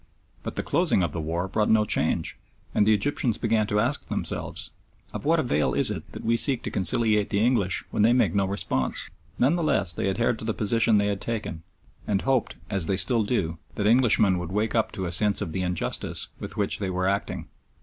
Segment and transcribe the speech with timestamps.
[0.41, 2.35] But the closing of the war brought no change,
[2.73, 4.71] and the Egyptians began to ask themselves,
[5.13, 8.33] Of what avail is it that we seek to conciliate the English when they make
[8.33, 9.11] no response?
[9.37, 11.61] None the less they adhered to the position they had taken,
[12.07, 15.51] and hoped, as they still do, that Englishmen would wake up to a sense of
[15.51, 17.47] the injustice with which they were acting.